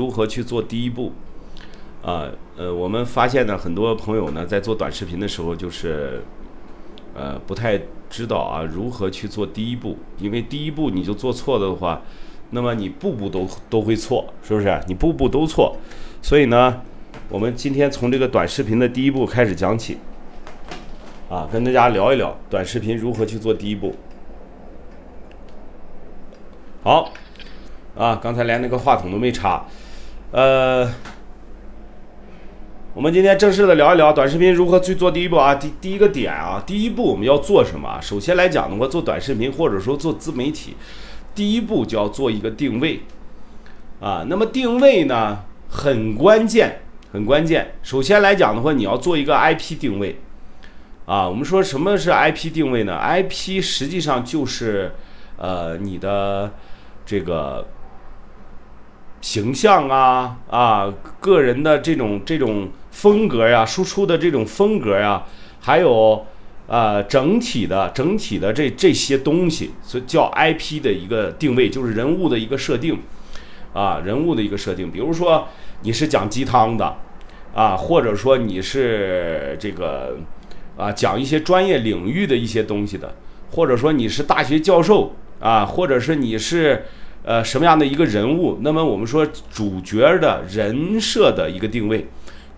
[0.00, 1.12] 如何去做第一步？
[2.02, 2.24] 啊，
[2.56, 6.22] 呃，我们发现呢，很多朋友呢在做短视频的时候，就是
[7.14, 12.00] 呃不太知道啊如何去做第一步，因为第一步你就做错的话，
[12.48, 14.80] 那么你步步都都会错，是不是？
[14.88, 15.76] 你步步都错，
[16.22, 16.80] 所以呢，
[17.28, 19.98] 我们今天从这个短视频的第一步开始讲起，
[21.28, 23.94] 啊，跟大家聊一聊短视频如何去做第一步。
[26.82, 27.12] 好，
[27.94, 29.62] 啊，刚才连那个话筒都没插。
[30.32, 30.88] 呃，
[32.94, 35.56] 我们今天正式的聊一聊短视频如何去做第一步啊。
[35.56, 38.00] 第第一个点啊，第一步我们要做什么？
[38.00, 40.76] 首先来讲的话，做短视频或者说做自媒体，
[41.34, 43.00] 第一步就要做一个定位
[43.98, 44.24] 啊。
[44.28, 47.74] 那么定位呢，很关键，很关键。
[47.82, 50.20] 首先来讲的话，你要做一个 IP 定位
[51.06, 51.28] 啊。
[51.28, 54.92] 我们说什么是 IP 定位呢？IP 实际上就是
[55.38, 56.52] 呃你的
[57.04, 57.66] 这个。
[59.20, 65.24] 形象啊啊，个人的这种这种风格呀，输出的这种风格呀，
[65.60, 66.26] 还有
[66.66, 72.98] 呃整体的整体的这这些东西，所以叫 IP 的一个定位，就是人物的一个设定
[73.74, 74.90] 啊，人物的一个设定。
[74.90, 75.46] 比如说
[75.82, 76.96] 你是讲鸡汤的
[77.54, 80.16] 啊，或者说你是这个
[80.78, 83.14] 啊讲一些专业领域的一些东西的，
[83.50, 86.86] 或者说你是大学教授啊，或者是你是。
[87.22, 88.58] 呃，什么样的一个人物？
[88.62, 92.08] 那么我们说主角的人设的一个定位，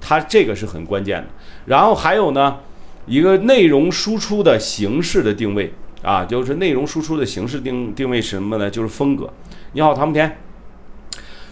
[0.00, 1.28] 它这个是很关键的。
[1.66, 2.58] 然后还有呢，
[3.06, 8.70] 一个内容输出的形式的定位啊，就是内容输出的形式定定位什么呢？
[8.70, 9.32] 就是风格。
[9.72, 10.38] 你好，唐木田，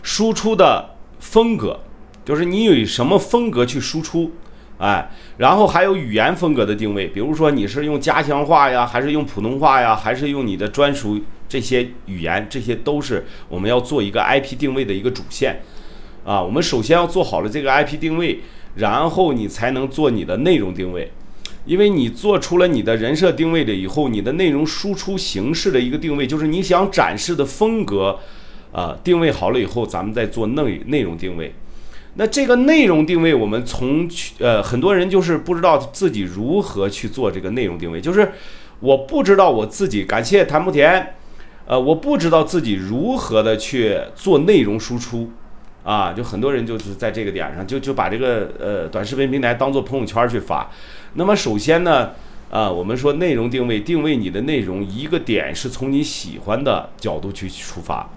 [0.03, 1.81] 输出的风格
[2.25, 4.31] 就是你以什么风格去输出，
[4.79, 11.21] 哎，然后还有语言风格的定位，比如说你是用家乡话呀，还是用普通话呀，还是用你的专属。
[11.51, 15.61] 这些语言，这些都是我们要做一个 IP 定位的一个主线，
[16.25, 18.39] 啊，我们首先要做好了这个 IP 定位，
[18.77, 21.11] 然后你才能做你的内容定位，
[21.67, 28.21] 因为你做出了你的人设定位了以后，你的内容输出形式的一个定位，就是你想展示的风格，
[28.71, 31.53] 啊，定位好了以后，咱们再做内内容定位。
[32.15, 34.09] 那这个内容定位，我们从
[34.39, 38.33] 呃很多人就是不知道自己如何去做这个内容定位，就是
[38.79, 40.05] 我不知道我自己。
[40.05, 41.15] 感谢谭木田。
[41.71, 45.31] 呃，我不知道自己如何的去做内容输出，
[45.85, 50.69] 啊，就很多人就是在这个点上，就就把这个呃短视频平台当做朋友圈去发。
[51.15, 52.11] 那么首先呢，
[52.51, 58.11] 啊，我们说内容定位，定位你的内容一个点是从你喜欢的角度去出发，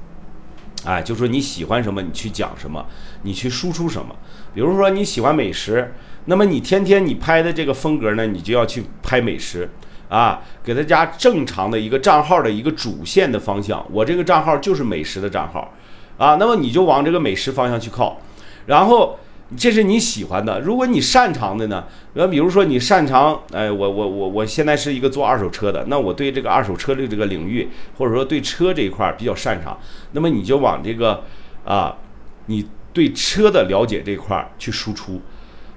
[0.84, 2.84] 哎，就说你喜欢什么，你去讲什么，
[3.22, 4.16] 你去输出什么。
[4.56, 5.94] 比如说你喜欢美食，
[6.25, 9.70] 那么你天天你拍的这个风格呢，你就要去拍美食。
[10.13, 15.74] 啊，给他加正常的一个账号的一个主线的方向，我这个账号就是美食的账号，
[16.19, 18.22] 啊，那么你就往这个美食方向去靠，
[18.68, 19.18] 然后
[19.57, 29.75] 这是你喜欢的，如果你擅长的呢，那比如说你擅长，哎，我我我我现在是一个做二手车的，那我对这个二手车的这个领域，或者说对车这一块比较擅长，
[30.12, 31.23] 那么你就往这个
[31.66, 31.97] 啊，
[32.46, 32.63] 你
[32.94, 35.19] 对车的了解这块去输出，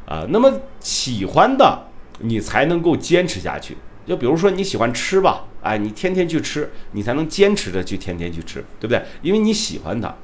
[0.04, 1.86] 啊，那么喜欢的
[2.20, 3.74] 你才能够坚持下去。
[4.06, 9.02] 就比如说你喜欢吃吧，哎，你天天去吃，你才能坚持着去天天去吃，对不对？
[9.20, 10.14] 因为你喜欢它。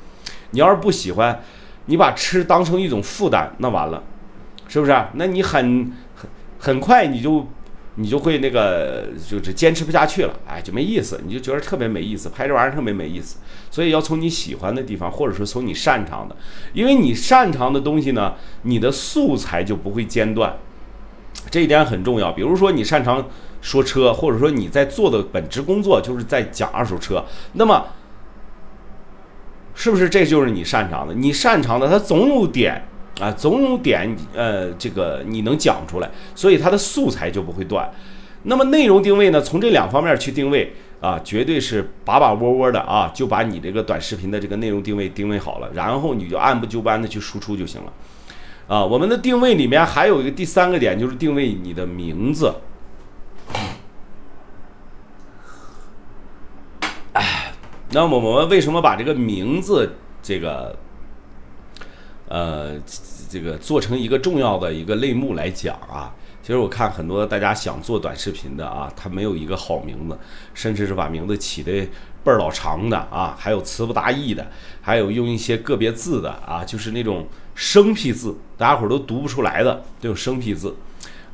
[0.52, 1.42] 你要是不喜欢，
[1.86, 4.02] 你把吃当成一种负担，那完了，
[4.68, 4.94] 是不是？
[5.14, 7.48] 那你很很很快你就
[7.94, 13.38] 你就会那个就是坚持不下去了，哎，就没意思，你就觉得特别没意思，拍这玩意儿特别没意思。
[13.70, 16.36] 所以要从你喜欢的地方，或者说从你擅长的，
[16.74, 20.54] 因为你擅长的东西呢，你的素材就不会间断，
[21.50, 22.30] 这一点很重要。
[22.30, 23.26] 比如说你擅长。
[23.62, 27.24] 说车，或者说你在做的本职工作就是在讲二手车，
[27.54, 27.86] 那么
[29.74, 31.14] 是不是这就是你擅长的？
[31.14, 32.86] 你擅长的，它总有点
[33.20, 37.90] 啊，总有点呃，这个你能讲出来，所以它的素材就不会断。
[38.42, 39.40] 那么内容定位呢？
[39.40, 47.92] 从这两方面去定位啊，绝对是把把窝窝的啊，就把你这个短视频的这个内容定位定位好了，然后你就按部就班的去输出就行了。
[48.66, 52.52] 啊，我们的定位里面还有一个第三个点，就是定位你的名字。
[57.12, 57.52] 哎，
[57.94, 60.74] 那么我们为什么把这个名字这个，
[62.26, 62.72] 呃，
[63.28, 66.14] 这个做成一个重要的一个类目来讲啊？
[66.40, 70.18] 其实我看很多大家想做短视频的啊，他没有一个好名字，
[70.54, 71.70] 甚至是把名字起的
[72.24, 74.46] 倍儿老长的啊，还有词不达意的，
[74.80, 80.74] 还有用一些个别字的啊，就是那种生僻字，大家伙都读不出来的这种生僻字，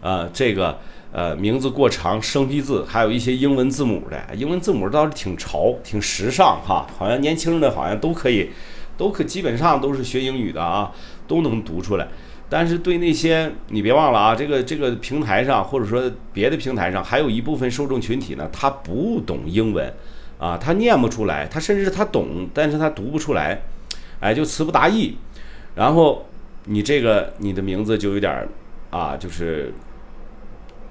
[0.02, 0.76] 啊，这个。
[1.10, 8.50] 呃，名字过长，生僻字，还有一些英文字母的，英文字母倒是挺潮、挺时尚哈，好像年轻人的好像都可以，
[8.96, 10.93] 都可基本上都是学英语的啊，
[11.26, 12.06] 都能读出来。
[12.50, 19.93] 但是对那些你别忘了啊，这个这个平台上或者说别的平台上，还有一部分受众群体呢，他不懂英文
[20.38, 23.61] 啊，他念不出来，他甚至他懂，但是他读不出来，
[24.20, 25.16] 哎，就词不达意。
[25.75, 26.26] 然后
[26.64, 28.49] 你这个你的名字就有点儿
[28.90, 29.72] 啊，就是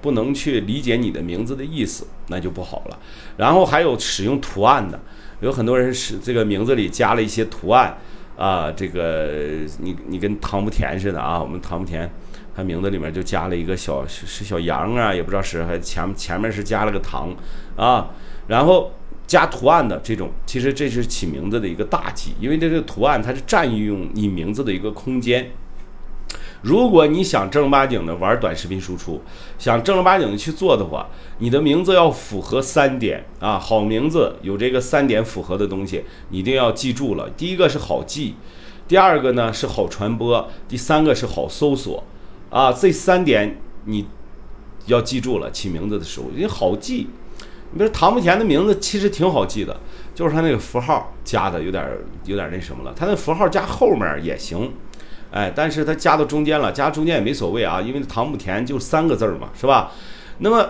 [0.00, 2.98] 不能去理解你的名字的意思，那就不好了。
[3.36, 5.00] 然后还有使用图案的，
[5.40, 7.98] 有很多人是这个名字里加了一些图案。
[8.36, 12.08] 啊，这个你你跟唐不甜似的啊，我们唐不甜，
[12.54, 17.34] 他名字里面就加了一个小是小羊啊，也不知道是还前前面是加了个唐
[17.74, 18.10] 啊，
[18.46, 18.92] 然后
[19.26, 25.50] 加图案的这种，其实这是起名字的一个大忌，因为这个图案它是占用你名字的一个空间。
[26.62, 29.22] 如果你想正儿八经的玩短视频输出，
[29.58, 31.08] 想正儿八经的去做的话，
[31.38, 37.30] 你的名字要符合三点啊，好名字有这个三点符合的东西，你一定要记住了。
[37.36, 38.34] 第一个是好记，
[38.88, 42.02] 第二个呢是好传播，第三个是好搜索
[42.50, 42.72] 啊。
[42.72, 44.06] 这三点你
[44.86, 47.08] 要记住了，起名字的时候因为好记。
[47.70, 49.78] 你比如唐不甜的名字其实挺好记的，
[50.14, 51.86] 就是他那个符号加的有点
[52.24, 54.72] 有点那什么了，他那符号加后面也行。
[55.30, 59.92] 哎，但是它加到中间了，加中间也没所谓啊，因为唐不甜就三个字嘛，是吧？
[60.38, 60.66] 那么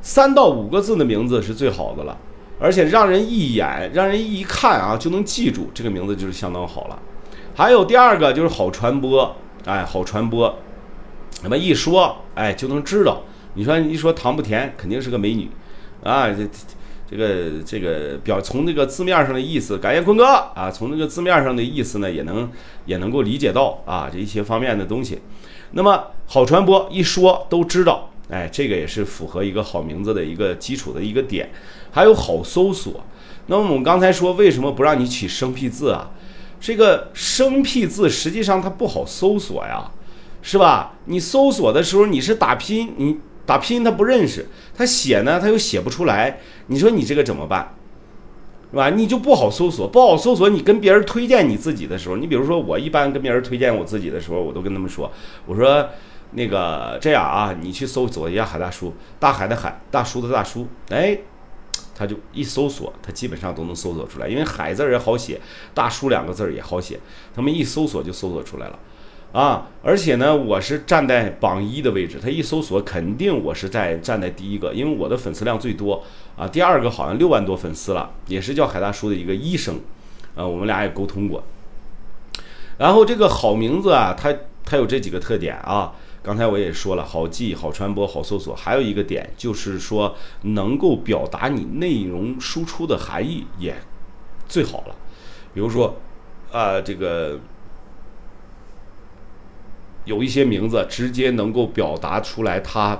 [0.00, 2.16] 三到五个字的名字是最好的了，
[2.58, 6.98] 而且让人一眼、让人一看啊就能记住这个名字就是相当好了。
[7.54, 10.58] 还有第二个就是好传播，哎，好传播，
[11.42, 13.22] 那么一说哎就能知道。
[13.54, 15.50] 你说一说唐不甜肯定是个美女
[16.02, 16.48] 啊，这。
[17.10, 22.50] 这个这个表从那个字面上的意思，感谢坤哥啊，从那个字面上的意思呢，也能
[22.84, 25.18] 也能够理解到啊这一些方面的东西。
[25.72, 31.50] 那么好传播，一说都知道，哎，这个也是符合一个好名字的一个基础的一个点。
[31.90, 33.02] 还有好搜索。
[33.46, 36.10] 那么我们刚才说为什么不让你起生僻字啊？
[36.60, 39.90] 这个生僻字实际上它不好搜索呀，
[40.42, 40.98] 是吧？
[41.06, 43.16] 你搜索的时候你是打拼你。
[43.48, 44.44] 打拼音他不认识，
[44.76, 47.74] 他写呢他又写不出来，你说你这个怎么办，
[48.70, 48.90] 是吧？
[48.90, 50.50] 你就不好搜索，不好搜索。
[50.50, 55.10] 你跟别人推荐你自己的时候，你比如说我一般跟别人推荐我自己的时候，我都跟他们说，
[55.46, 55.88] 我说
[56.32, 61.18] 那个这样啊，你去搜索一下海大叔，大海的海，大叔的大叔，哎，
[61.96, 65.40] 他就一搜索，他基本上都能搜索出来，因为海字也好写，
[65.72, 67.00] 大叔两个字也好写，
[67.34, 68.78] 他们一搜索就搜索出来了。
[69.30, 76.02] 啊，而且呢，我是站在榜一的位置，他一搜索，肯定我是在站在第一个，因为我的粉丝量最多
[76.34, 76.48] 啊。
[76.48, 79.80] 第二个好像六万多粉丝了，也是叫海大叔的一个医生，
[80.34, 81.44] 啊，我们俩也沟通过。
[82.78, 84.34] 然后这个好名字啊，它
[84.64, 85.92] 它有这几个特点啊，
[86.22, 93.76] 刚才我也说了，好记、好传播、好搜索，还有一个点就是说能够表达你内容输出的含义也
[94.48, 94.94] 最好了，
[95.52, 95.96] 比如说
[96.50, 97.38] 啊，这个。
[100.08, 102.98] 有一些名字直接能够表达出来，它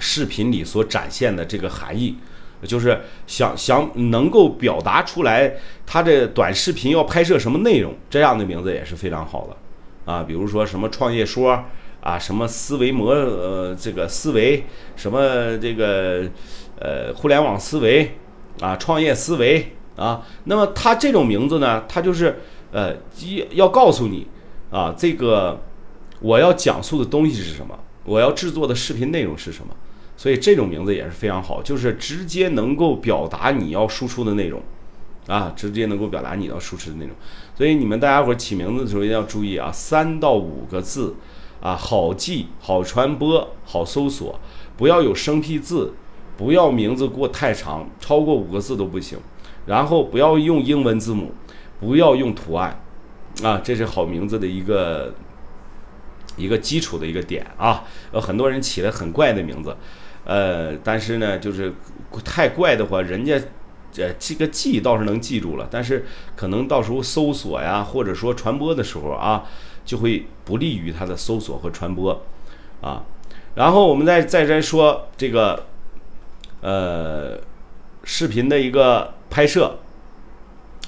[0.00, 2.16] 视频里所展现的这个含义，
[2.62, 5.54] 就是想想能够表达出来，
[5.86, 10.22] 它这短视频要拍摄什么内容，这样的名字也是非常好的啊。
[10.22, 11.62] 比如说什么创业说
[12.00, 14.64] 啊，什么思维模呃这个思维，
[14.96, 16.24] 什么这个
[16.80, 18.16] 呃互联网思维
[18.60, 20.26] 啊，创业思维啊。
[20.44, 22.40] 那么它这种名字呢，它就是
[22.72, 22.96] 呃
[23.50, 24.26] 要告诉你
[24.70, 25.60] 啊这个。
[26.20, 27.78] 我要讲述的东西是什么？
[28.04, 29.74] 我要制作的视频内容是什么？
[30.16, 34.62] 所以这种名字也是非常好，就是直接能够表达你要输出的内容，
[35.26, 37.14] 啊，直接能够表达你要输出的内容。
[37.56, 41.16] 所以你们大家伙起名字的时候一定要注意啊，三到五个字，
[41.60, 44.38] 啊，好记、好传播、好搜索，
[44.76, 45.94] 不要有生僻字，
[46.36, 49.18] 不要名字过太长，超过五个字都不行。
[49.66, 51.32] 然后不要用英文字母，
[51.80, 52.80] 不要用图案，
[53.42, 55.12] 啊，这是好名字的一个。
[56.36, 59.76] 一个基础的一个点啊，有很多人起了很怪的名字，
[60.24, 61.72] 呃，但是呢，就是
[62.24, 63.40] 太怪的话，人家
[63.96, 69.44] 呃这个记倒是能记住了，但是可能到时候搜索呀，或者说传播的时候啊，
[69.84, 72.24] 就会不利于它的搜索和传播
[72.80, 73.04] 啊。
[73.54, 75.66] 然后我们再再再说这个，
[76.60, 77.38] 呃，
[78.02, 79.78] 视频的一个拍摄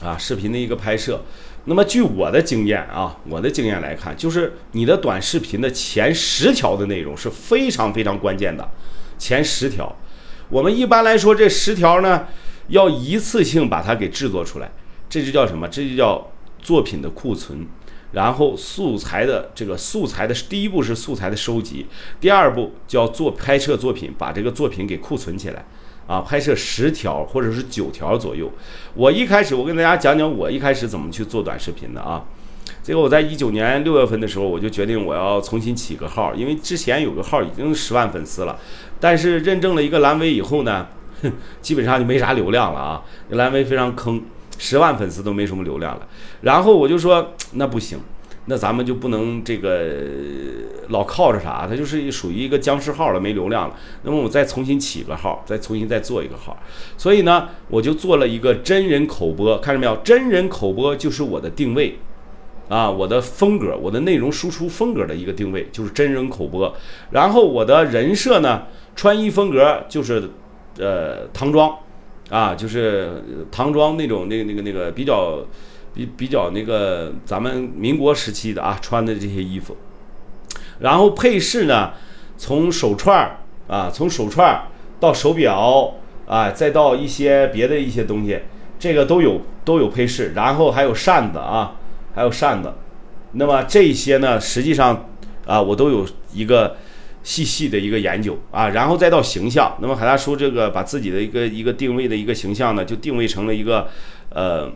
[0.03, 1.23] 啊，视频的一个拍摄。
[1.69, 8.69] 那么，据我的经验啊，我的经验来看，就是你的短视频的前十条的内容是非常非常关键的。
[9.19, 9.97] 前十条，
[10.49, 12.29] 我们一般来说这十条呢，
[12.69, 14.71] 要一次性把它给制作出来，
[15.09, 15.67] 这就叫什么？
[15.67, 16.31] 这就叫
[16.61, 17.67] 作品的库存。
[18.13, 21.87] 然后素材的这个素材的第一步是素材的收集，
[22.21, 25.67] 第二步叫做拍摄作品，把这个作品给库存起来。
[26.07, 28.51] 啊，拍摄十条或者是九条左右。
[28.95, 32.25] 我一开始我跟大家讲讲我一开始怎么去做短视频的啊。
[32.83, 38.59] 这个我在一九年六月份的时候，我就决定我要重新起个号，因为之前有个号已经十万粉丝了，
[39.01, 40.87] 但是认证了一个蓝 V 以后呢，
[41.61, 43.03] 基本上就没啥流量了啊。
[43.31, 44.23] 蓝 V 非常坑，
[44.59, 46.07] 十万粉丝都没什么流量了。
[46.43, 47.99] 然后我就说那不行，
[48.47, 49.93] 那咱们就不能这个
[50.89, 53.75] 老靠着啥，它就是属于一个僵尸号了，没流量了。
[54.03, 56.57] 那么我再重新起个号，再重新再做一个号。
[56.97, 59.97] 所以呢，我就做了一个真人口播，看着没有？
[59.99, 61.99] 真人口播就是我的定位。
[62.69, 66.75] 啊，我的风格，我的内容输出风格的一个定位就是真人口播，
[67.13, 68.65] 然后我的人设呢，
[68.97, 70.29] 穿衣风格就是，
[70.77, 71.73] 呃，唐装，
[72.29, 73.23] 啊，就是
[73.53, 75.39] 唐装那种那个那个那个比较
[75.97, 79.77] 比比较那个咱们民国时期的啊穿的这些衣服，
[80.79, 81.95] 然后配饰呢，
[82.37, 84.69] 从手串儿啊，从手串儿
[85.01, 85.95] 到手表
[86.27, 88.39] 啊，再到一些别的一些东西，
[88.79, 91.77] 这个都有都有配饰，然后还有扇子啊。
[92.17, 92.73] 还有扇子，
[93.33, 95.11] 那么这些呢，实际上
[95.45, 96.75] 啊，我都有一个
[97.23, 99.77] 细细的一个研究啊，然后再到形象。
[99.83, 103.87] 那么海大叔这个把自己的一个一个定位的一个形象呢，就定位成了一个
[104.31, 104.67] 呃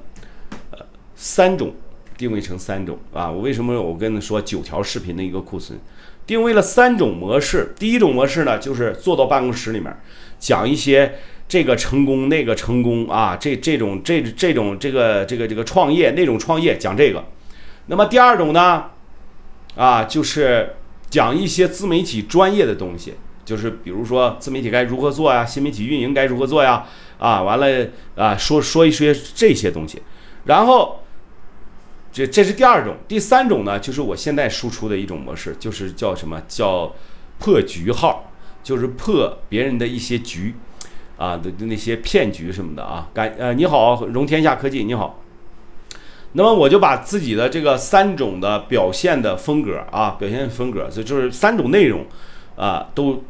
[1.23, 1.75] 三种，
[2.17, 3.31] 定位成三种啊。
[3.31, 5.79] 我为什么我跟你说九条视频的一个库存，
[6.27, 7.75] 定位了三种模式。
[7.79, 9.95] 第一种模式呢，就是坐到办公室里面
[10.39, 11.19] 讲一些。
[11.51, 17.25] 这个成功，那个成功啊，这这种这这种这个这个这个创业那种创业讲这个，
[17.87, 18.85] 那么第二种呢，
[19.75, 20.77] 啊，就是
[21.11, 26.87] 讲一些自媒体专业的东西，就是比如说自媒体该如何做呀，新媒体运营该如何做呀，
[27.19, 30.01] 啊，完了啊，说说一些这些东西，
[30.45, 31.00] 然后
[32.13, 36.95] 这这是第二种，第三种呢，就是我现在输出的一种模式，就是叫什么叫
[37.39, 40.55] 破局号，就是破别人的一些局。
[41.17, 45.23] 啊的那些骗局什么的啊，感呃你好，融天下科技你好。
[46.33, 52.07] 那么我就把自己的这个三种的表现的风格啊，表现风格，就就是三种内容
[52.57, 53.23] 啊，都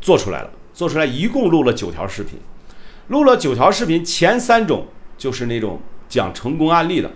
[0.00, 0.50] 做出来了。
[0.74, 2.40] 做出来一共录了九条视频，
[3.06, 7.08] 录了九条视频，前三种就是那种讲成功案例的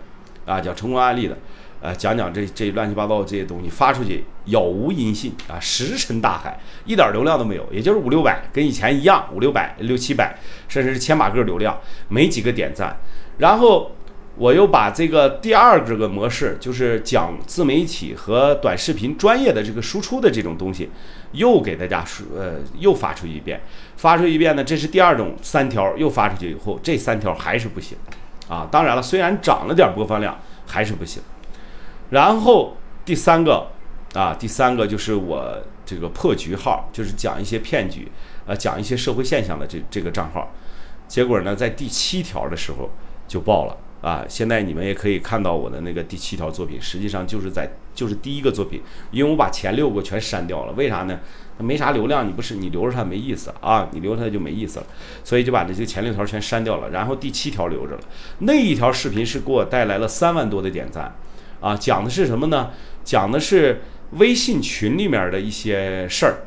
[0.51, 1.37] 啊，讲成功案例的。
[1.83, 10.39] 呃，讲讲这这乱七八糟这些东西发出去杳无音信啊，石沉大海，一点流量都没有，也就是五六百，跟以前一样，五六百、六七百，
[10.69, 12.95] 甚至是千把个流量，没几个点赞。
[13.39, 13.93] 然后
[14.37, 20.91] 我又把这个第二个个模式，就是讲自媒体和短视频专业的这个输出的这种东西，
[21.33, 23.59] 又给大家说呃又发出一遍，
[23.97, 27.97] 发出一遍呢，这是第二种三条又发出去以后，这三条还是不行
[28.51, 28.69] 啊。
[28.71, 31.23] 当然了，虽然涨了点播放量，还是不行。
[32.11, 33.69] 然后第三个
[34.13, 38.11] 啊，第三个就是我这个破局号，就是讲一些骗局，
[38.47, 40.51] 呃，讲一些社会现象的这这个账号，
[41.09, 42.91] 结果呢，在第七条的时候
[43.27, 44.25] 就爆了啊！
[44.29, 48.81] 现在你们也可以看到我的那个第七条作品，实际上就是在就是第一个作品，
[49.11, 51.19] 因为我把前六个全删掉了，为啥呢？
[51.59, 54.87] 它没啥流量，你不是你留着它没意思啊，你留着它就没意思了，
[55.23, 58.01] 所以就把这些前六条全删掉了，然后第七条留着了。
[58.39, 61.15] 那一条视频是给我带来了三万多的点赞。
[61.61, 62.71] 啊，讲的是什么呢？
[63.05, 66.45] 讲的是微信群里面的一些事儿。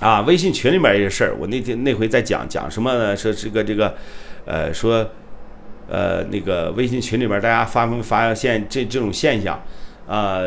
[0.00, 3.16] 啊，微信群里面一些事儿，我那天那回在讲讲什么呢？
[3.16, 3.94] 说这个这个，
[4.46, 5.08] 呃，说，
[5.90, 9.60] 呃，那个微信群里面大家发没发现这这种现象？
[10.06, 10.38] 啊，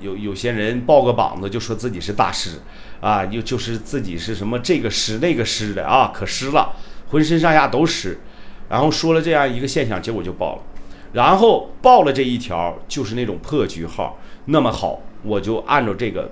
[0.00, 2.60] 有有些人报个膀子就说自己是大师，
[3.00, 6.76] 啊，又就是自己是什么这个师那个师的啊，可师了，
[7.10, 8.18] 浑身上下都湿，
[8.68, 10.62] 然后说了这样一个现象，结果就爆了。
[11.12, 14.20] 然后爆了这一条，就是那种破局号。
[14.46, 16.30] 那么好，我就按照这个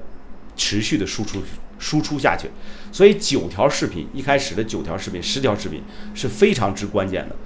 [0.54, 1.40] 持续的输出
[1.78, 2.50] 输出下去。
[2.92, 5.82] 所以九条视频，一开始的九条视频、十条视频
[6.14, 7.36] 是非常之关键的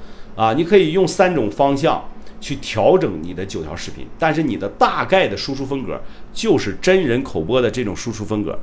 [0.40, 0.54] 啊！
[0.54, 2.02] 你可以用三种方向
[2.40, 6.00] 去调整你的九条视频，但是你的大概的输出风格
[6.32, 8.59] 就是真人口播的这种输出风格。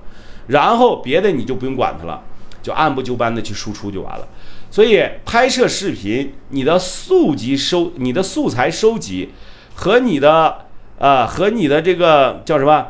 [0.47, 2.23] 然后别的你就不用管它了，
[2.63, 4.27] 就按部就班的去输出就完了。
[4.71, 9.29] 所以拍摄视频，你的素集收，你的素材收集，
[9.75, 10.65] 和你的
[10.97, 12.87] 呃和你的这个叫什么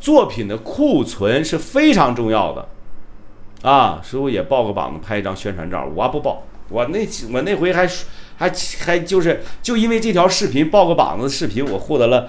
[0.00, 2.66] 作品的库存是非常重要的，
[3.62, 7.86] 啊，师傅也报个榜子，拍一张宣传照，我不报，我那我那回还
[8.36, 12.28] 还还就是就因为这条视频抱个膀子的视频，我获得了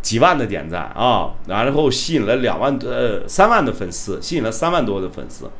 [0.00, 5.50] 几万的点赞啊，然后吸引了两万呃三万的粉丝，吸引了三万多的粉丝。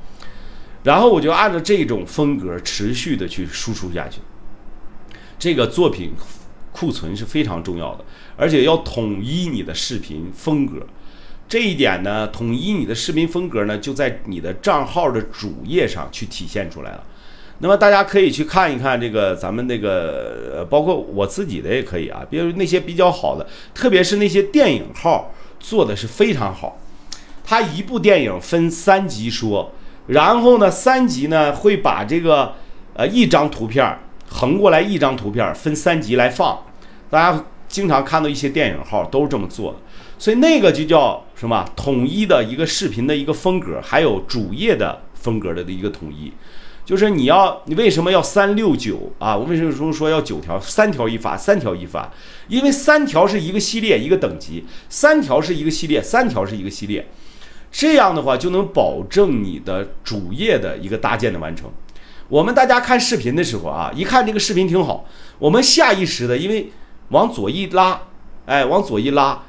[0.85, 4.21] 然后我就按照这种风格持续的去输出下去。
[5.39, 6.13] 这个作品
[6.73, 8.05] 库存是非常重要的，
[8.37, 10.85] 而且要统一你的视频风格。
[11.49, 17.05] 这一点呢，统一你的视频风格呢，就在你的账号的主页上去体现出来了。
[17.63, 26.77] 那么大家可以去看一看这个咱们那个，呃，包括我自己的也可以啊，比如那些比较好的，特别是那些电影号做的是非常好。
[27.45, 29.71] 它一部电影分三集说，
[30.09, 32.53] 然后呢，三集呢会把这个
[32.95, 33.97] 呃一张图片
[34.29, 36.59] 横过来一张图片分三集来放，
[37.11, 39.79] 大家经常看到一些电影号都是这么做的。
[40.19, 41.65] 所以那个就叫什么？
[41.77, 46.33] 统一的一个视频的一个风格，还有主页的风格的的一个统一，
[46.85, 49.37] 就是你要你为什么要三六九啊？
[49.37, 50.59] 我为什么说说要九条？
[50.61, 52.13] 三条一发，三条一发，
[52.49, 57.09] 因为三条是一个系列一个等级，三条是一个系列，三条是一个系列，
[57.71, 61.71] 这样的话就能保证你的主页的一个搭建的完成。
[62.29, 65.07] 我们大家看视频的时候啊，一看这个视频挺好，
[65.39, 66.73] 我们下意识的因为
[67.09, 68.03] 往左一拉，
[68.47, 69.43] 哎，往左一拉。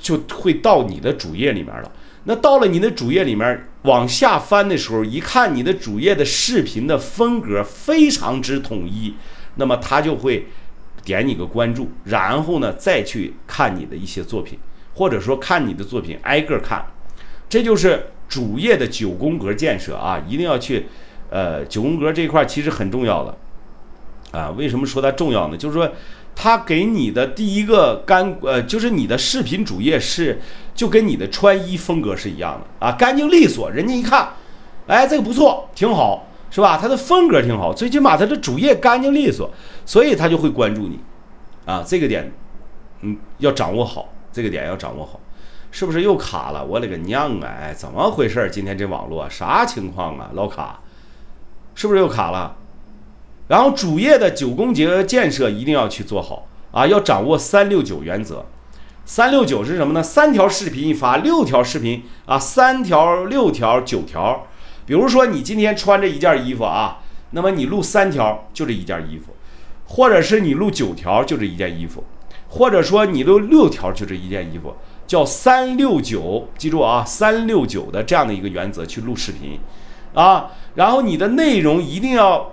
[0.00, 1.92] 就会到你的主页里面了。
[2.26, 9.14] 那到了你的主页里面，往下翻的时候，一看你的主页的视频的风格非常之统一，
[9.56, 10.46] 那么他就会
[11.04, 14.58] 点你个关注，然后呢再去看你的一些作品，
[14.94, 16.84] 或者说看你的作品挨个看。
[17.48, 20.86] 这就是主页的九宫格建设啊，一定要去。
[21.30, 24.50] 呃，九宫格这一块其实很重要的啊。
[24.56, 25.56] 为什么说它重要呢？
[25.56, 25.92] 就是说。
[26.34, 30.40] 他给你的第一个干呃，就是你的视频主页是
[30.74, 34.28] 就跟你的穿衣风格是一样的啊，干净利索，人家一看，
[34.86, 36.76] 哎，这个不错，挺好，是吧？
[36.76, 39.50] 他的风格挺好，最起码他的主页干净利索，
[39.86, 40.98] 所以他就会关注你，
[41.64, 42.32] 啊，这个点，
[43.02, 45.20] 嗯，要掌握好，这个点要掌握好，
[45.70, 46.64] 是不是又卡了？
[46.64, 47.48] 我勒个娘啊！
[47.60, 48.48] 哎，怎么回事？
[48.50, 50.30] 今天这网络啥情况啊？
[50.34, 50.80] 老卡，
[51.74, 52.56] 是不是又卡了？
[53.46, 58.46] 然后主页的九宫格建设一定要去做好啊，要掌握三六九原则。
[59.04, 60.02] 三六九是什么呢？
[60.02, 64.46] 三条视频一发，六条视频啊，三条、六条、九条。
[64.86, 69.34] 比如说你今天穿着一件衣服啊，那么你录三条就这一件衣服，
[69.86, 72.02] 或者是你录九条就这一件衣服，
[72.48, 74.74] 或者说你录六条就这一件衣服，
[75.06, 79.60] 叫三六九，记住啊，三六九的这样的一个原则去录视频
[80.14, 80.50] 啊。
[80.76, 82.52] 然后你的内容一定要。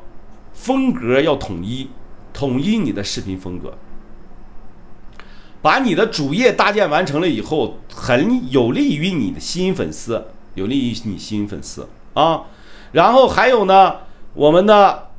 [0.62, 1.90] 风格要统一，
[2.32, 3.76] 统一你的视频风格，
[5.60, 12.44] 把你的主页搭建完成了以后，很有利于你的吸引粉丝，有利于你吸引粉丝啊。
[12.92, 14.02] 然后还有呢，
[14.36, 15.10] 我们的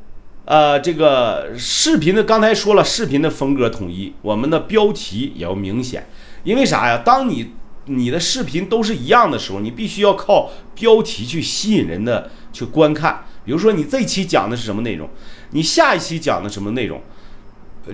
[0.45, 6.09] 呃这个视频的刚才说了，视频的风格统一，我们的标题也要明显，
[6.45, 7.03] 因为啥呀？
[7.05, 7.51] 当你
[7.87, 13.25] 你的视频都是一样的时候，你必须要靠标题去吸引人的去观看。
[13.45, 15.09] 比如说你这一期讲的是什么内容，
[15.51, 17.01] 你下一期讲的什么内容，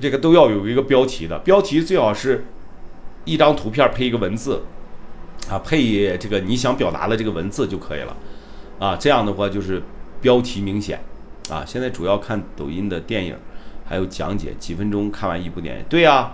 [0.00, 1.38] 这个都要有一个标题的。
[1.38, 2.44] 标题最好是
[3.24, 4.62] 一张图片配一个文字，
[5.48, 8.16] 啊，配这个你想表达的这个文字就可以了，
[8.78, 9.82] 啊，这样的话就是
[10.20, 11.02] 标题明显，
[11.48, 13.34] 啊，现在主要看抖音的电影，
[13.86, 15.84] 还有讲解，几分钟看完一部电影。
[15.88, 16.32] 对呀，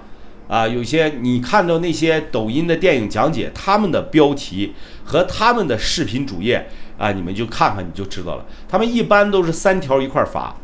[0.49, 4.75] 啊，有些你看到那些抖音的电影讲解，他们的标题
[5.05, 6.69] 和他们的视频主页。
[6.97, 8.47] 啊，你们就看看，你就知道了。
[8.69, 10.55] 他们一般都是三条一块发，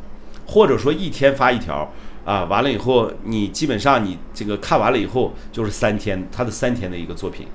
[0.46, 1.92] 或者说一天发一条
[2.24, 2.44] 啊。
[2.44, 7.46] 完了以后，你基本上你这个看完了以后就是三天，他的三天的一个作品，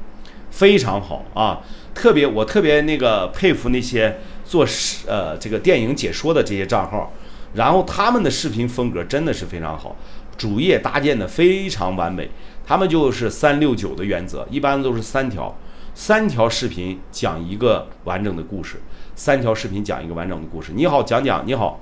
[0.52, 1.62] 非常好啊。
[1.94, 4.66] 特别我特别那个佩服那些做
[5.08, 7.14] 呃这个电影解说的这些账号，
[7.54, 9.96] 然后他们的视频风格真的是非常好，
[10.38, 12.30] 主页搭建的非常完美。
[12.68, 15.56] 他们就是三六九的原则，一般都是三条。
[15.96, 18.82] 三条视频讲一个完整的故事，
[19.16, 20.74] 三条视频讲一个完整的故事。
[20.76, 21.80] 你好，讲讲你好。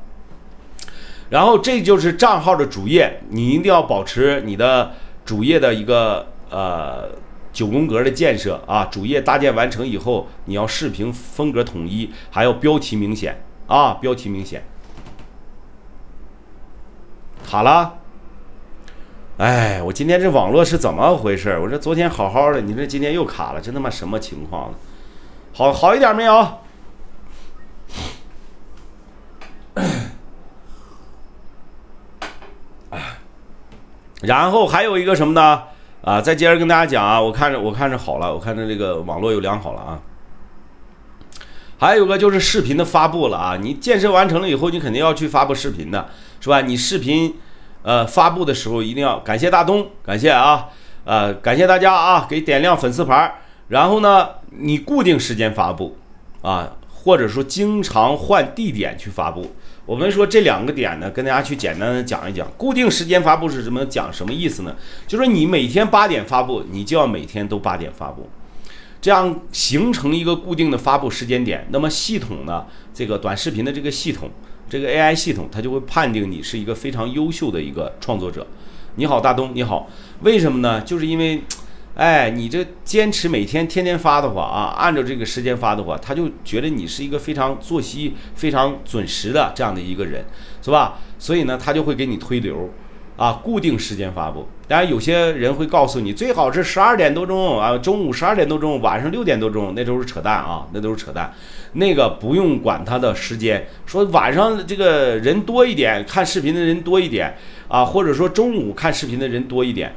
[1.31, 4.93] 然后这就是账号的主页，你一定要保持你的
[5.25, 7.09] 主页的一个呃
[7.51, 8.85] 九宫格的建设啊。
[8.85, 14.63] 主页搭建完成以后，你要视频风格统一，还要标题明显啊，标题明显。
[17.43, 18.02] 好了。
[19.37, 21.57] 哎，我今天这网络是怎么回事？
[21.57, 24.71] 我这昨天好好的，你这今天又卡了，这他妈什么情况？
[25.53, 26.59] 好好一点没有？
[34.21, 35.63] 然后还有一个什么呢？
[36.03, 39.99] 啊，再接着跟大家讲啊，我看着我看着好了，我看着这个网络又良好了啊。
[41.79, 46.07] 还有个就是视频的发布了啊，你建设完成了以后，你肯定要去发布视频的，
[46.39, 46.61] 是吧？
[46.61, 47.35] 你视频。
[47.83, 50.69] 呃，发布的时候一定要感谢大东，感谢啊，
[51.03, 53.35] 呃，感谢大家啊，给点亮粉丝牌。
[53.67, 55.97] 然后呢，你固定时间发布
[56.41, 59.53] 啊，或者说经常换地点去发布。
[59.85, 62.47] 我们说这两个点呢，跟大家去简单的讲一讲。
[62.55, 63.85] 固定时间发布是什么？
[63.85, 64.73] 讲什么意思呢？
[65.05, 68.29] 就是你每天八点发布，你就要每天都八点发布。
[69.01, 71.67] 这样形成一个固定的发布时间点。
[71.71, 74.29] 那么系统呢，这个短视频的这个系统，
[74.73, 78.47] 这个 AI 系统，它就会判定你是一个非常优秀的一个创作者。
[78.95, 79.87] 你好，大东，你好，
[80.21, 80.81] 为什么呢？
[80.81, 81.43] 就是因为。
[81.95, 90.25] 哎，你这坚持每天天天发的话啊，按照这个时间发的话，他就觉得你是一个非常作息非常准时的这样的一个人，
[90.59, 90.97] 是吧？
[91.19, 92.67] 所以呢，他就会给你推流，
[93.15, 94.47] 啊，固定时间发布。
[94.73, 101.31] 当然，有些人会告诉你，最好是十二点多钟啊，中午十二点多钟，晚上六点多钟，那都是扯淡啊，那都是扯淡。
[101.73, 107.35] 那个不用管他的时间，说晚上这个人多一点，看视频的人多一点
[107.67, 109.93] 啊，或者说中午看视频的人多一点。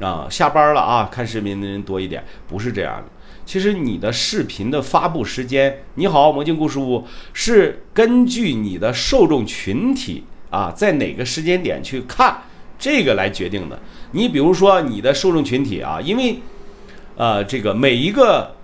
[0.00, 3.06] 啊，下班了啊，看视频的人多一点，不是这样的。
[3.44, 12.42] 其实你的视频的发布时间，你好，魔镜故事屋是根据你的受众群体啊，在哪个时间点去看
[12.78, 13.76] 这个来决定的。
[14.12, 16.40] 你比如说你的受众群体啊，因为
[17.16, 18.54] 呃，这个每一个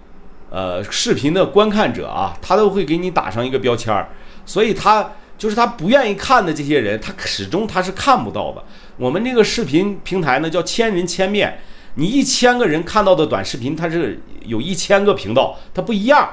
[0.51, 4.09] 呃视频的观看者啊，他都会给你打上一个标签儿，
[4.45, 5.13] 所以他。
[5.39, 8.65] 就是他不愿意看的这些人，他始终他是看不到的。
[8.97, 11.59] 我们这个视频平台呢，叫千人千面，
[11.97, 16.27] 你一千个人看到的短视频，它是有一千个频道，它不一样。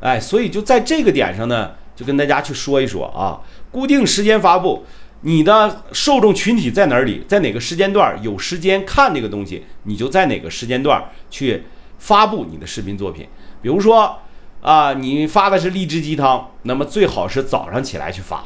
[0.00, 4.86] 哎，所以就在这个点上呢，就跟大家去说一说啊，固定时间发布，
[5.22, 11.64] 你的受众群体在哪里，在哪个时间段有时间看这个东西，你就在哪个时间段去
[11.98, 13.28] 发布你的视频作品，
[13.60, 14.18] 比如说。
[14.62, 18.44] 啊，你发的是励志鸡汤，那么最好是早上起来去发，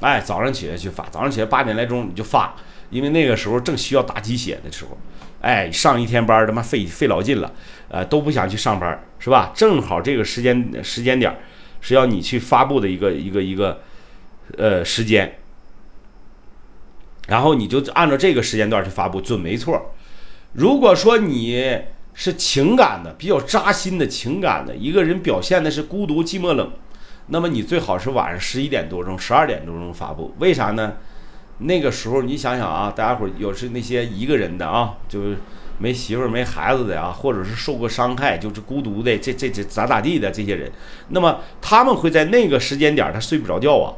[0.00, 2.54] 哎，早上起来去发，早上起来八点来钟你就发，
[2.88, 4.96] 因为那个时候正需要打鸡血的时候，
[5.42, 7.52] 哎，上一天班他妈费费老劲了，
[7.90, 9.52] 呃，都不想去上班，是吧？
[9.54, 11.36] 正好这个时间时间点
[11.82, 13.82] 是要你去发布的一个一个一个
[14.56, 15.40] 呃时间，
[17.28, 19.94] 然后你就按照这个时间段去发布，准没错。
[20.54, 21.78] 如果说你。
[22.20, 26.68] 是情感的，比较扎心的情感的一个人表现的是孤独、寂寞、冷，
[27.28, 30.34] 那么你最好是晚上十一点多钟、十二点多钟发布。
[30.40, 30.94] 为啥呢？
[31.58, 35.36] 那个时候你想想啊，大家伙儿有是那些一个人的啊，就是
[35.78, 40.68] 没媳妇儿、没孩子的啊，或者是受过伤害，就是孤独的，这这这咋咋地的这些人，
[41.10, 43.94] 那么他们会在那个时间点他睡不着觉啊。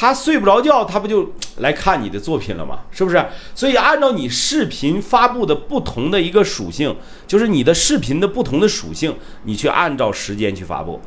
[0.00, 2.82] 他睡不着觉，他不就 来看你的作品了吗？
[2.92, 3.20] 是不是？
[3.52, 11.00] 所以按照你视频发布的不同的一个属性，就是你的视频的不同的属性，你去按照时间去发布，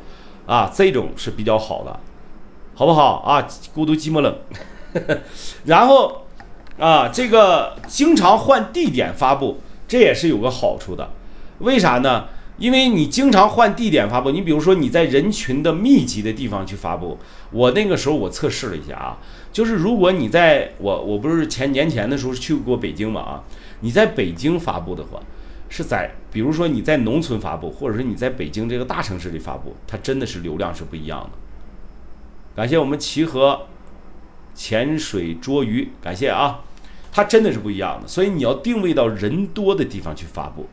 [0.44, 2.00] 啊，这种是比较好的，
[2.74, 3.48] 好不好啊？
[3.72, 4.36] 孤独寂寞冷，
[5.64, 6.26] 然后
[6.78, 11.08] 啊，这个经常换地点发布，这也是有个好处的，
[11.60, 12.26] 为啥呢？
[12.58, 17.18] 因为你经常换地点发布，你比如说你在人群的密集的地方去发布，
[17.50, 19.18] 我那个时候我测试了一下啊，
[19.52, 23.44] 就是如果你在我我不是前年前的时候去过北京嘛啊，
[23.80, 25.20] 你在北京发布的话，
[25.68, 31.30] 是在比如说你在农村发布，或者是你在北京这个大城市里发布，它真的是流量是不一样的。
[32.54, 33.66] 感谢我们齐河
[34.54, 36.60] 潜水捉鱼，感谢啊，
[37.10, 40.68] 它真的是不一样的，所以你要定位到人多的地方去发布。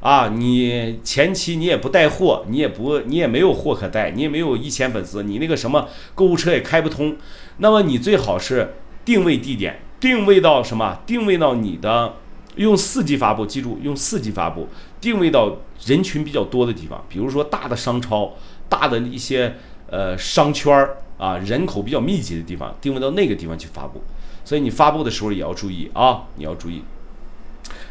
[0.00, 7.16] 啊，你前期你也不带货，你也不你也没有货可带，你也没有一千粉丝，你那个什么购物车也开不通，
[7.58, 11.00] 那么你最好是定位地点，定位到什么？
[11.04, 12.14] 定位到你的
[12.56, 14.68] 用四 G 发布，记住用四 G 发布，
[15.02, 18.32] 定位到人群比较多的地方，比如说大的商超、
[18.70, 19.56] 大的一些
[19.90, 24.02] 呃商圈儿啊，人口比较密集的地方，定位到那个地方去发布。
[24.46, 26.82] 所以你发布的时候也要注意啊，你要注意。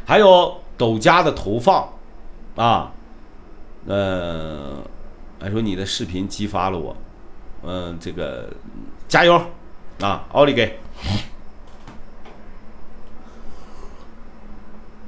[0.05, 1.87] 还有抖加的投放。
[2.55, 2.91] 啊，
[3.85, 4.77] 呃，
[5.39, 6.95] 还说你的视频激发了我，
[7.63, 8.49] 嗯，这个
[9.07, 9.41] 加油
[10.01, 10.77] 啊，奥利给！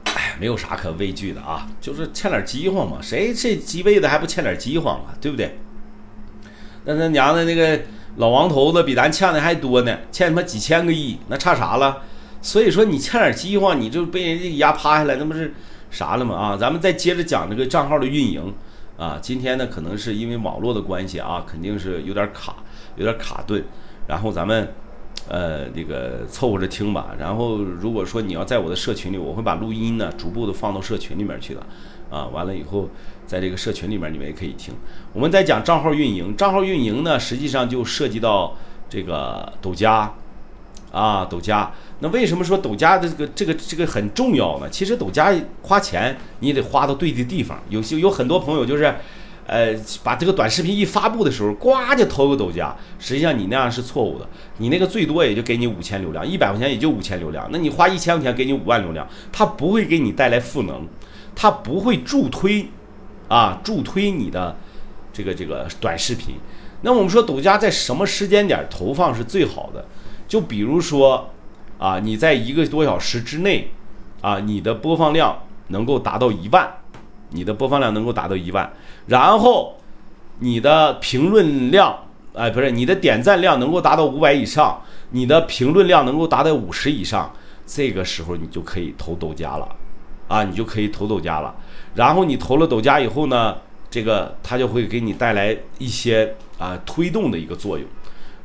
[0.05, 5.59] 哎，没有啥可畏惧的啊，就是欠点饥荒嘛，谁这几辈子还不欠点饥荒啊，对不对？
[6.85, 7.81] 那他娘的那个
[8.15, 12.03] 老王头子比咱欠的还多呢，欠他妈几千个亿，那差啥了？
[12.41, 15.53] 所以说你欠点饥荒，你就被人家压趴下来，那不是？
[15.91, 16.57] 啥了嘛啊？
[16.57, 18.51] 咱们再接着讲这个账号的运营
[18.97, 19.19] 啊。
[19.21, 22.55] 今天呢，可能是因为网络的关系啊，肯定是有点卡，
[22.95, 23.63] 有点卡顿。
[24.07, 24.73] 然后咱们
[25.27, 27.13] 呃这个凑合着听吧。
[27.19, 31.61] 然后如果说你要在我的社群里，我会把录音呢逐步的放到社群里面去的
[32.09, 32.25] 啊。
[32.27, 32.89] 完了以后，
[33.27, 34.73] 在这个社群里面你们也可以听。
[35.13, 38.55] 我们在讲账号运营，账号运营呢，实际上就涉及到
[38.89, 40.11] 这个抖加
[40.91, 41.71] 啊，抖加。
[41.99, 44.69] 那为什么说抖加的这个这个这个很重要呢？
[44.69, 47.61] 其实抖加花钱你得花到对的地方。
[47.69, 48.93] 有些有很多朋友就是，
[49.45, 49.73] 呃，
[50.03, 52.75] 把这个短视频一发布的时候，呱就投个抖加。
[52.99, 54.27] 实际上你那样是错误的。
[54.57, 57.47] 你那个最多也就给你五千流量，一百块钱也就五千流量。
[57.51, 60.87] 那你花一千块钱给你五万流量，它不会给你带来赋能，
[61.35, 62.67] 它不会助推，
[63.27, 64.57] 啊，助推你的
[65.13, 66.35] 这个这个短视频。
[66.81, 69.85] 那我们说抖加在什么时间点投放是最好的？
[70.31, 71.29] 就比如说
[71.77, 73.69] 啊，你在一个多小时之内
[74.21, 76.71] 啊，你的播放量能够达到一万，
[77.31, 78.71] 你的播放量能够达到一万，
[79.07, 79.75] 然后
[80.39, 81.93] 你的评论量，
[82.33, 87.29] 哎，不是你的点赞量能够达到五百以上，你的评论量能够达到五十以上，
[87.65, 89.67] 这个时候你就可以投抖加了，
[90.29, 91.53] 啊，你就可以投抖加了。
[91.93, 93.57] 然后你投了抖加以后呢，
[93.89, 97.85] 这个它就会给你带来一些啊推动的一个作用。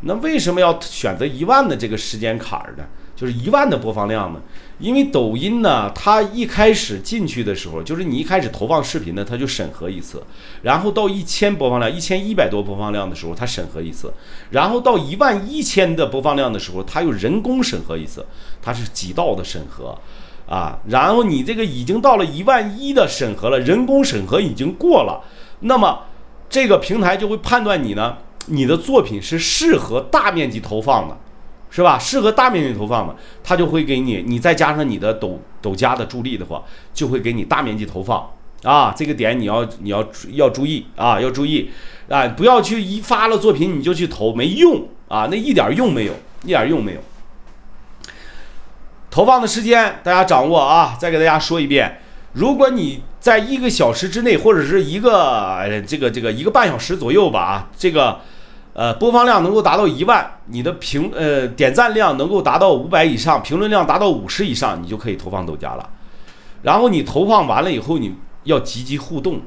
[0.07, 2.85] 那为什么要选择一万的这个时间坎儿呢？
[3.15, 4.41] 就是一万的播放量呢？
[4.79, 10.23] 因为抖音呢，它一开始进去的时候，就是你一开始投放视频呢，它就审核一次，
[10.63, 14.13] 然后到一千播放量、一千一百多播放量的时候，它审核一次，
[14.51, 18.25] 然后到一万一千的播放量的时候，它又人工审核一次，
[18.61, 19.97] 它是几道的审核。
[20.49, 25.21] 啊，然后你这个已经到了一万一的审核了，人工审核已经过了，
[25.61, 26.05] 那么
[26.49, 31.17] 这个平台就会判断你呢，你的作品是适合大面积投放的，
[31.71, 31.99] 是吧？
[31.99, 36.63] 适合大面积投放的，它就会给你，你再加上你的抖抖加的助力的话，
[36.95, 38.31] 就会给你大面积投放
[38.63, 38.95] 啊。
[38.97, 41.71] 这个点你要你要要注意啊，要注意
[42.09, 46.13] 啊，不要去一发了作品你就去投，没用啊，那一点用没有，
[46.45, 47.01] 一点用没有。
[49.11, 50.95] 投放的时间大家掌握啊！
[51.01, 52.03] 再给大家说一遍，
[52.35, 58.21] 如果你在一个小时之内，或者是一个这个这个一个半小时左右吧啊，这个
[58.77, 65.91] 呃播放量能够达到一万，你的评呃点赞量能够达到五百以上，评论量达到五十以上，你就可以投放抖加了。
[66.61, 69.41] 然后你投放完了以后，你要积极互动。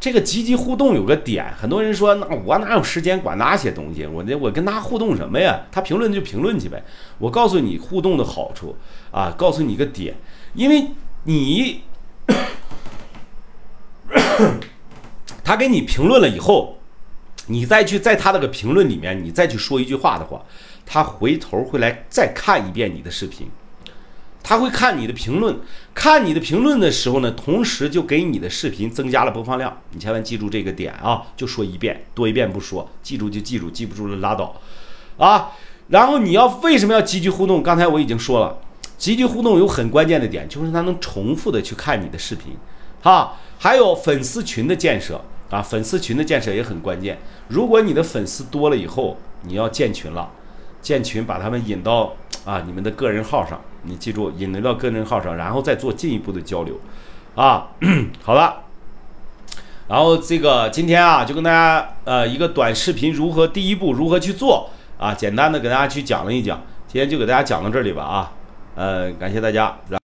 [0.00, 4.06] 这个积极互动有个点，很多人说那我哪有时间管那些东西？
[4.06, 5.60] 我那我跟他互动什么呀？
[5.70, 6.82] 他评论就评论去呗。
[7.18, 8.74] 我告诉你互动的好处
[9.10, 10.14] 啊，告诉你个点，
[10.54, 10.86] 因为
[11.24, 11.82] 你
[15.44, 16.78] 他给你评论了以后，
[17.50, 20.40] 你再去在他那个评论里面，你再去说一句话的话，
[20.86, 23.48] 他回头会来再看一遍你的视频。
[24.42, 25.58] 他会看你的评论，
[25.92, 29.76] 看你的评论的时候呢，同时就给你的视频增加了播放量。
[29.90, 34.58] 你千万记住这个点啊，就说一遍，多一遍不说，记住就记住，记不住了拉倒，
[35.18, 35.50] 啊。
[35.88, 37.62] 然后你要为什么要积极互动？
[37.62, 38.58] 刚才我已经说了，
[38.96, 42.56] 积极互动有很关键的点，就是他能重复的去看你的视频，
[43.02, 43.36] 哈。
[43.58, 47.18] 还有粉丝群的建设啊，粉丝群的建设也很关键。
[47.48, 50.30] 如果你的粉丝多了以后，你要建群了，
[50.80, 53.60] 建群把他们引到啊你们的个人号上。
[53.82, 56.78] 你记住，引流到个人号上，然后再做进一步的交流，
[57.34, 57.68] 啊，
[58.22, 58.64] 好了，
[59.88, 68.32] 然后这个今天啊，就跟大家呃一个短视频如何第一步如何去做啊，简单的给大家去讲了一讲，今天就给大家讲到这里吧啊，
[68.74, 69.74] 呃，感谢大家。